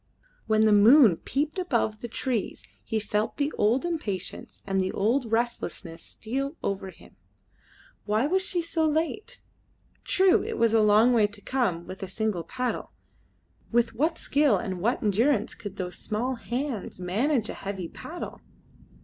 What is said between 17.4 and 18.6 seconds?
a heavy paddle!